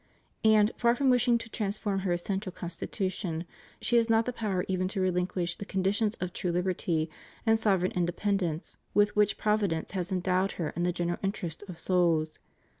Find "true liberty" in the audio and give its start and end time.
6.33-7.07